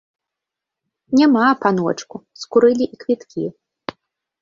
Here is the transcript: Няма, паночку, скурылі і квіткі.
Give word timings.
Няма, 1.19 1.45
паночку, 1.67 2.15
скурылі 2.47 2.85
і 2.93 3.03
квіткі. 3.07 3.45